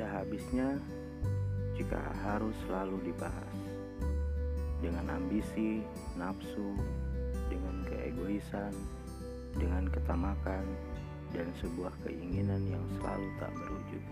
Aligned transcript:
habisnya 0.00 0.80
jika 1.76 2.00
harus 2.24 2.56
selalu 2.64 3.12
dibahas 3.12 3.56
dengan 4.80 5.12
ambisi, 5.14 5.84
nafsu, 6.16 6.74
dengan 7.52 7.84
keegoisan, 7.86 8.72
dengan 9.54 9.86
ketamakan, 9.92 10.64
dan 11.32 11.48
sebuah 11.60 11.92
keinginan 12.04 12.60
yang 12.68 12.84
selalu 13.00 13.28
tak 13.40 13.52
berujung. 13.56 14.08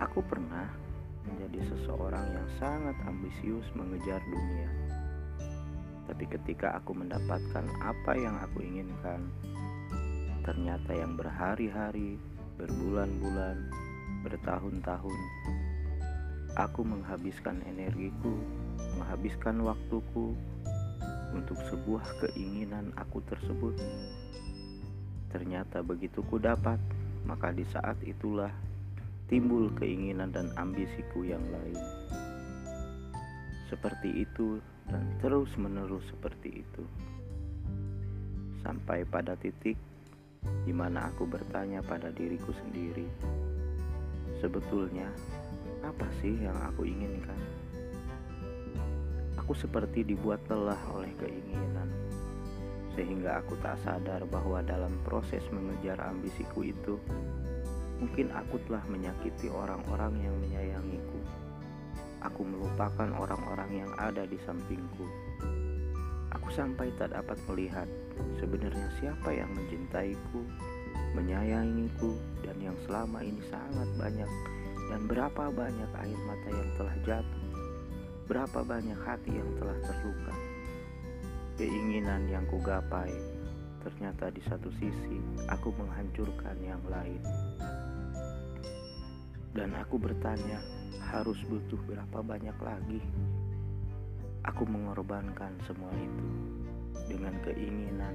Aku 0.00 0.20
pernah 0.24 0.68
menjadi 1.24 1.60
seseorang 1.72 2.24
yang 2.34 2.48
sangat 2.60 2.96
ambisius 3.08 3.64
mengejar 3.72 4.20
dunia. 4.28 4.68
Tapi 6.04 6.24
ketika 6.28 6.76
aku 6.76 6.92
mendapatkan 6.92 7.64
apa 7.80 8.12
yang 8.16 8.36
aku 8.36 8.60
inginkan, 8.60 9.24
ternyata 10.44 10.92
yang 10.92 11.16
berhari-hari, 11.16 12.20
berbulan-bulan, 12.54 13.58
bertahun-tahun, 14.22 15.20
aku 16.54 16.80
menghabiskan 16.86 17.58
energiku, 17.66 18.30
menghabiskan 18.98 19.58
waktuku 19.66 20.38
untuk 21.34 21.58
sebuah 21.66 22.06
keinginan 22.22 22.94
aku 22.94 23.18
tersebut. 23.26 23.74
Ternyata 25.34 25.82
begitu 25.82 26.22
ku 26.30 26.38
dapat, 26.38 26.78
maka 27.26 27.50
di 27.50 27.66
saat 27.66 27.98
itulah 28.06 28.54
timbul 29.26 29.66
keinginan 29.74 30.30
dan 30.30 30.54
ambisiku 30.54 31.26
yang 31.26 31.42
lain. 31.42 31.78
Seperti 33.66 34.22
itu 34.22 34.62
dan 34.86 35.02
terus-menerus 35.18 36.06
seperti 36.06 36.62
itu. 36.62 36.84
Sampai 38.62 39.02
pada 39.02 39.34
titik 39.34 39.74
di 40.64 40.72
mana 40.72 41.08
aku 41.12 41.24
bertanya 41.28 41.84
pada 41.84 42.12
diriku 42.12 42.50
sendiri, 42.64 43.08
sebetulnya 44.38 45.08
apa 45.84 46.08
sih 46.20 46.34
yang 46.40 46.56
aku 46.68 46.88
inginkan? 46.88 47.40
Aku 49.40 49.52
seperti 49.52 50.04
dibuat 50.04 50.40
lelah 50.48 50.80
oleh 50.94 51.12
keinginan, 51.20 51.92
sehingga 52.96 53.44
aku 53.44 53.56
tak 53.60 53.76
sadar 53.84 54.24
bahwa 54.28 54.64
dalam 54.64 54.96
proses 55.04 55.44
mengejar 55.52 56.00
ambisiku 56.00 56.64
itu, 56.64 56.96
Mungkin 58.04 58.34
aku 58.34 58.58
telah 58.66 58.82
menyakiti 58.90 59.46
orang-orang 59.48 60.18
yang 60.18 60.34
menyayangiku. 60.42 61.20
Aku 62.26 62.42
melupakan 62.42 63.08
orang-orang 63.16 63.84
yang 63.84 63.92
ada 64.00 64.26
di 64.26 64.36
sampingku. 64.42 65.06
Aku 66.38 66.48
sampai 66.50 66.90
tak 66.98 67.14
dapat 67.14 67.38
melihat 67.50 67.88
sebenarnya 68.42 68.88
siapa 68.98 69.30
yang 69.30 69.50
mencintaiku, 69.54 70.42
menyayangiku, 71.14 72.18
dan 72.42 72.56
yang 72.58 72.76
selama 72.86 73.22
ini 73.22 73.40
sangat 73.48 73.88
banyak 73.94 74.30
dan 74.90 75.00
berapa 75.08 75.48
banyak 75.50 75.90
air 76.04 76.18
mata 76.28 76.48
yang 76.52 76.70
telah 76.76 76.96
jatuh, 77.06 77.46
berapa 78.28 78.60
banyak 78.62 78.98
hati 79.02 79.32
yang 79.32 79.50
telah 79.56 79.78
terluka. 79.82 80.34
Keinginan 81.54 82.26
yang 82.28 82.44
kugapai 82.50 83.14
ternyata 83.84 84.32
di 84.32 84.40
satu 84.48 84.72
sisi 84.80 85.20
aku 85.46 85.70
menghancurkan 85.76 86.56
yang 86.64 86.80
lain. 86.88 87.20
Dan 89.54 89.70
aku 89.78 90.02
bertanya, 90.02 90.58
harus 91.14 91.38
butuh 91.46 91.78
berapa 91.86 92.18
banyak 92.26 92.58
lagi? 92.58 92.98
Aku 94.44 94.68
mengorbankan 94.68 95.56
semua 95.64 95.90
itu 95.96 96.26
dengan 97.08 97.32
keinginan 97.44 98.12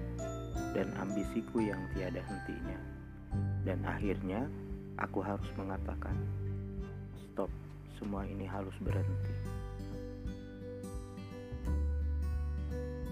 dan 0.77 0.93
ambisiku 1.01 1.61
yang 1.61 1.81
tiada 1.93 2.21
hentinya. 2.21 2.79
Dan 3.65 3.81
akhirnya 3.85 4.45
aku 4.97 5.21
harus 5.21 5.49
mengatakan, 5.57 6.13
stop, 7.29 7.49
semua 7.97 8.25
ini 8.25 8.45
harus 8.45 8.73
berhenti. 8.81 9.33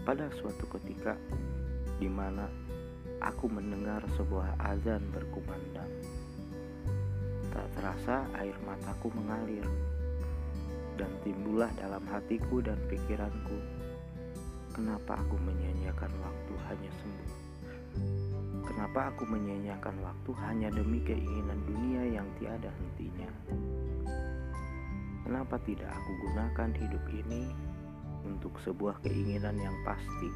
Pada 0.06 0.32
suatu 0.40 0.64
ketika 0.80 1.18
di 2.00 2.08
mana 2.08 2.48
aku 3.20 3.50
mendengar 3.50 4.06
sebuah 4.16 4.56
azan 4.62 5.04
berkumandang 5.12 5.90
Tak 7.58 7.68
terasa 7.74 8.16
air 8.38 8.54
mataku 8.62 9.10
mengalir 9.18 9.66
dan 10.98 11.14
timbullah 11.22 11.70
dalam 11.78 12.02
hatiku 12.10 12.60
dan 12.60 12.76
pikiranku. 12.90 13.62
Kenapa 14.74 15.22
aku 15.22 15.38
menyanyiakan 15.38 16.12
waktu 16.22 16.54
hanya 16.70 16.92
sembuh? 16.98 17.32
Kenapa 18.66 19.14
aku 19.14 19.24
menyanyiakan 19.30 19.96
waktu 20.02 20.32
hanya 20.44 20.70
demi 20.74 21.00
keinginan 21.06 21.62
dunia 21.70 22.20
yang 22.20 22.28
tiada 22.42 22.74
hentinya? 22.74 23.30
Kenapa 25.24 25.62
tidak 25.64 25.94
aku 25.94 26.12
gunakan 26.28 26.70
hidup 26.76 27.04
ini 27.14 27.42
untuk 28.26 28.58
sebuah 28.66 29.02
keinginan 29.06 29.56
yang 29.62 29.78
pasti? 29.86 30.30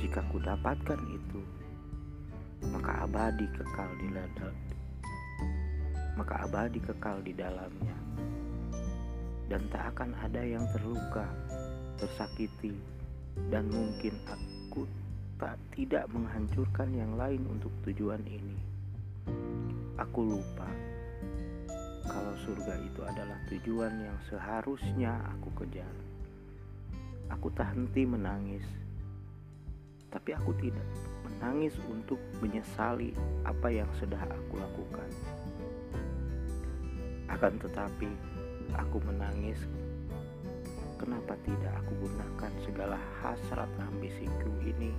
Jika 0.00 0.24
ku 0.28 0.40
dapatkan 0.40 1.00
itu, 1.08 1.40
maka 2.68 3.04
abadi 3.08 3.48
kekal 3.56 3.90
di 4.00 4.08
ladang 4.12 4.56
maka 6.20 6.44
abadi 6.44 6.84
kekal 6.84 7.24
di 7.24 7.32
dalamnya. 7.32 7.96
Dan 9.50 9.66
tak 9.74 9.98
akan 9.98 10.14
ada 10.22 10.46
yang 10.46 10.62
terluka, 10.70 11.26
tersakiti, 11.98 12.78
dan 13.50 13.66
mungkin 13.66 14.14
aku 14.30 14.86
tak 15.42 15.58
tidak 15.74 16.06
menghancurkan 16.14 16.94
yang 16.94 17.18
lain 17.18 17.42
untuk 17.50 17.74
tujuan 17.82 18.22
ini. 18.30 18.54
Aku 19.98 20.22
lupa 20.22 20.70
kalau 22.10 22.34
surga 22.42 22.74
itu 22.82 23.00
adalah 23.06 23.38
tujuan 23.46 23.94
yang 24.02 24.18
seharusnya 24.26 25.14
aku 25.34 25.48
kejar. 25.62 25.94
Aku 27.30 27.46
tak 27.54 27.70
henti 27.70 28.02
menangis, 28.02 28.66
tapi 30.10 30.34
aku 30.34 30.50
tidak 30.58 30.82
menangis 31.22 31.78
untuk 31.86 32.18
menyesali 32.42 33.14
apa 33.46 33.70
yang 33.70 33.86
sudah 34.02 34.18
aku 34.26 34.58
lakukan. 34.58 35.10
Akan 37.30 37.54
tetapi, 37.62 38.10
aku 38.76 39.02
menangis. 39.02 39.58
Kenapa 41.00 41.32
tidak 41.48 41.72
aku 41.80 42.06
gunakan 42.06 42.52
segala 42.62 42.98
hasrat 43.24 43.70
ambisiku 43.80 44.52
ini 44.60 44.92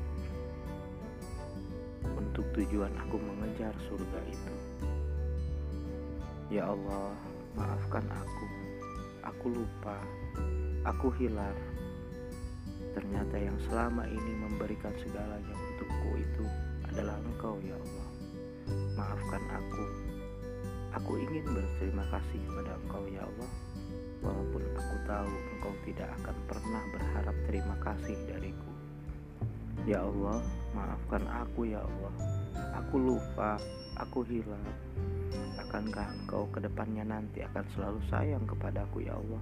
untuk 2.17 2.43
tujuan 2.57 2.89
aku 3.05 3.21
mengejar 3.21 3.71
surga 3.85 4.19
itu? 4.25 4.55
Ya 6.51 6.67
Allah, 6.67 7.15
maafkan 7.55 8.03
aku. 8.11 8.45
Aku 9.23 9.45
lupa. 9.53 9.95
Aku 10.83 11.13
hilang. 11.21 11.55
Ternyata 12.91 13.37
yang 13.39 13.55
selama 13.69 14.03
ini 14.09 14.33
memberikan 14.35 14.91
segalanya 14.99 15.55
untukku 15.55 16.19
itu 16.19 16.45
adalah 16.91 17.15
Engkau, 17.23 17.55
ya 17.63 17.77
Allah. 17.77 18.09
Maafkan 18.97 19.43
aku 19.47 20.10
Aku 20.91 21.15
ingin 21.15 21.47
berterima 21.47 22.03
kasih 22.11 22.39
kepada 22.51 22.75
Engkau 22.75 23.03
ya 23.07 23.23
Allah. 23.23 23.51
Walaupun 24.21 24.63
aku 24.75 24.95
tahu 25.07 25.31
Engkau 25.55 25.73
tidak 25.87 26.09
akan 26.19 26.35
pernah 26.51 26.83
berharap 26.91 27.35
terima 27.47 27.75
kasih 27.79 28.17
dariku. 28.27 28.71
Ya 29.87 30.03
Allah, 30.03 30.43
maafkan 30.75 31.23
aku 31.31 31.71
ya 31.71 31.79
Allah. 31.79 32.13
Aku 32.83 32.95
lupa, 32.99 33.55
aku 33.95 34.27
hilang 34.27 34.61
Akankah 35.55 36.11
Engkau 36.11 36.51
ke 36.51 36.59
depannya 36.59 37.07
nanti 37.07 37.39
akan 37.39 37.63
selalu 37.71 37.99
sayang 38.11 38.43
kepadaku 38.43 39.07
ya 39.07 39.15
Allah? 39.15 39.39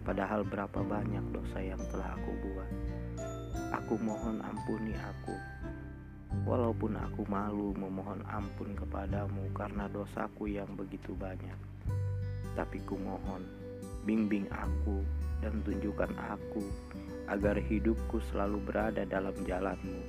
Padahal 0.00 0.48
berapa 0.48 0.80
banyak 0.80 1.36
dosa 1.36 1.60
yang 1.60 1.80
telah 1.92 2.16
aku 2.16 2.32
buat. 2.40 2.70
Aku 3.84 4.00
mohon 4.00 4.40
ampuni 4.40 4.96
aku 4.96 5.36
Walaupun 6.48 6.96
aku 6.96 7.28
malu 7.28 7.76
memohon 7.76 8.24
ampun 8.24 8.72
kepadamu 8.72 9.52
karena 9.52 9.86
dosaku 9.92 10.48
yang 10.48 10.72
begitu 10.72 11.12
banyak, 11.12 11.56
tapi 12.56 12.80
ku 12.88 12.96
mohon, 12.96 13.44
bimbing 14.08 14.48
aku 14.48 15.04
dan 15.44 15.60
tunjukkan 15.64 16.12
aku 16.16 16.64
agar 17.28 17.60
hidupku 17.60 18.18
selalu 18.32 18.58
berada 18.64 19.04
dalam 19.06 19.36
jalanmu, 19.46 20.00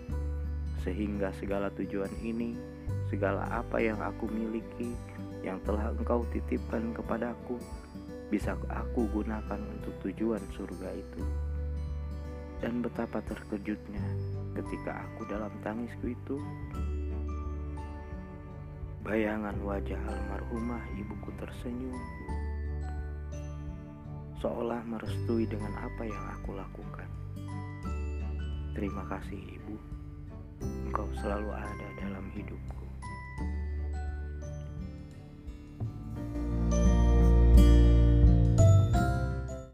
sehingga 0.82 1.30
segala 1.38 1.70
tujuan 1.78 2.12
ini, 2.24 2.58
segala 3.12 3.46
apa 3.52 3.78
yang 3.78 4.00
aku 4.02 4.26
miliki, 4.32 4.96
yang 5.46 5.62
telah 5.68 5.94
engkau 5.94 6.26
titipkan 6.34 6.96
kepadaku, 6.98 7.62
bisa 8.32 8.56
aku 8.72 9.06
gunakan 9.12 9.60
untuk 9.60 9.94
tujuan 10.08 10.42
surga 10.56 10.90
itu. 10.96 11.24
Dan 12.62 12.86
betapa 12.86 13.20
terkejutnya 13.26 14.06
ketika 14.54 15.08
aku 15.08 15.24
dalam 15.32 15.52
tangisku 15.64 16.12
itu. 16.12 16.36
Bayangan 19.02 19.58
wajah 19.66 19.98
almarhumah 19.98 20.84
ibuku 21.00 21.34
tersenyum. 21.42 21.98
Seolah 24.44 24.82
merestui 24.86 25.50
dengan 25.50 25.74
apa 25.80 26.04
yang 26.06 26.24
aku 26.38 26.54
lakukan. 26.54 27.10
Terima 28.78 29.04
kasih 29.10 29.42
ibu. 29.58 29.76
Engkau 30.62 31.10
selalu 31.18 31.50
ada 31.50 31.88
dalam 31.98 32.30
hidupku 32.36 32.91